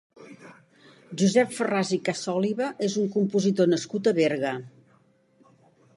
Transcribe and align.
Josep 1.21 1.51
Farràs 1.57 1.91
i 1.99 1.99
Casòliva 2.09 2.71
és 2.89 2.97
un 3.03 3.13
compositor 3.19 3.73
nascut 3.75 4.13
a 4.13 4.17
Berga. 4.23 4.59